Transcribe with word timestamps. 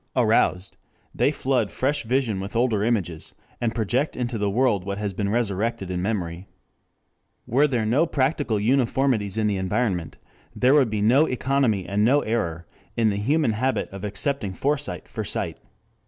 Aroused, 0.15 0.77
they 1.13 1.29
flood 1.29 1.69
fresh 1.71 2.05
vision 2.05 2.39
with 2.39 2.55
older 2.55 2.83
images, 2.83 3.35
and 3.61 3.75
project 3.75 4.15
into 4.15 4.39
the 4.39 4.49
world 4.49 4.83
what 4.83 4.97
has 4.97 5.13
been 5.13 5.29
resurrected 5.29 5.91
in 5.91 6.01
memory. 6.01 6.47
Were 7.45 7.67
there 7.67 7.85
no 7.85 8.07
practical 8.07 8.59
uniformities 8.59 9.37
in 9.37 9.45
the 9.45 9.57
environment, 9.57 10.17
there 10.55 10.73
would 10.73 10.89
be 10.89 11.03
no 11.03 11.27
economy 11.27 11.85
and 11.85 12.09
only 12.09 12.27
error 12.29 12.65
in 12.97 13.11
the 13.11 13.17
human 13.17 13.51
habit 13.51 13.89
of 13.89 14.03
accepting 14.03 14.53
foresight 14.55 15.07
for 15.07 15.23
sight. 15.23 15.59